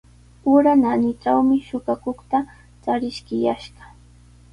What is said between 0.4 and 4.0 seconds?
Ura naanitrawmi suqakuqta chariskiyashqa.